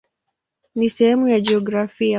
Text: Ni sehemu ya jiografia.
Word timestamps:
Ni 0.75 0.89
sehemu 0.89 1.27
ya 1.27 1.39
jiografia. 1.39 2.09